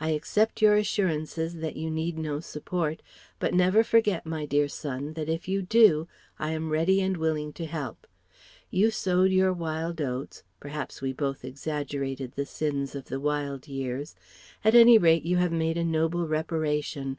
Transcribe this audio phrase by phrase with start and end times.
[0.00, 3.02] I accept your assurances that you need no support;
[3.38, 7.52] but never forget, my dear Son, that if you do, I am ready and willing
[7.52, 8.06] to help.
[8.70, 14.16] You sowed your wild oats perhaps we both exaggerated the sins of the wild years
[14.64, 17.18] at any rate you have made a noble reparation.